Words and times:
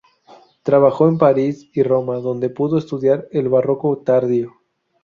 Trabajó 0.63 1.07
en 1.07 1.19
París 1.19 1.69
y 1.75 1.83
Roma, 1.83 2.15
donde 2.17 2.49
pudo 2.49 2.79
estudiar 2.79 3.27
el 3.29 3.49
barroco 3.49 3.99
tardío. 3.99 4.51